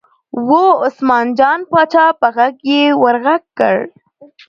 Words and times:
وه 0.49 0.65
عثمان 0.85 1.25
جان 1.39 1.59
پاچا 1.71 2.05
په 2.19 2.27
غږ 2.35 2.55
یې 2.71 2.83
ور 3.01 3.15
غږ 3.25 3.43
کړل. 3.57 3.87